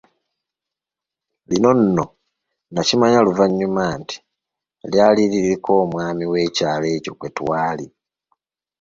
Lino 1.49 1.69
nno 1.79 2.05
nakimanya 2.73 3.19
luvannyuma 3.25 3.83
nti, 3.99 4.17
lyali 4.91 5.23
lik’omwami 5.33 6.23
w’ekyalo 6.31 6.85
ekyo 6.95 7.11
kwe 7.19 7.29
twali. 7.37 7.85